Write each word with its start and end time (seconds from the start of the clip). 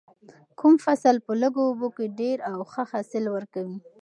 کوم 0.59 0.73
فصل 0.85 1.15
په 1.25 1.31
لږو 1.41 1.61
اوبو 1.69 1.87
کې 1.95 2.05
ډیر 2.19 2.37
او 2.51 2.57
ښه 2.71 2.83
حاصل 2.91 3.23
ورکوي؟ 3.35 3.77